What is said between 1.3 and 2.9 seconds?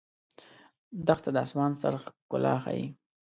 د آسمان ستر ښکلا ښيي.